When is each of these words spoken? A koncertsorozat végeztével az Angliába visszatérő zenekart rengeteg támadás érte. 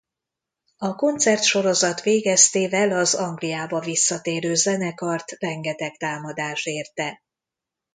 A 0.77 0.95
koncertsorozat 0.95 2.01
végeztével 2.01 2.91
az 2.91 3.13
Angliába 3.15 3.79
visszatérő 3.79 4.53
zenekart 4.55 5.31
rengeteg 5.31 5.97
támadás 5.97 6.65
érte. 6.65 7.23